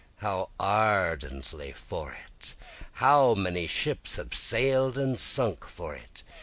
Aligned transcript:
How 0.17 0.49
ardently 0.59 1.73
for 1.73 2.11
it! 2.11 2.55
How 2.93 3.35
many 3.35 3.67
ships 3.67 4.15
have 4.15 4.33
sail'd 4.33 4.97
and 4.97 5.19
sunk 5.19 5.67
for 5.69 5.93
it! 5.93 6.23